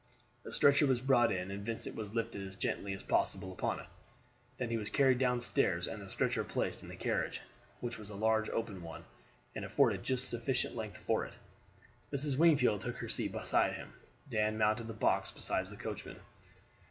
[0.45, 3.85] A stretcher was brought in, and Vincent was lifted as gently as possible upon it.
[4.57, 7.39] Then he was carried down stairs and the stretcher placed in the carriage,
[7.81, 9.05] which was a large open one,
[9.55, 11.35] and afforded just sufficient length for it.
[12.11, 12.35] Mrs.
[12.35, 13.93] Wingfield took her seat beside him.
[14.27, 16.17] Dan mounted the box beside the coachman.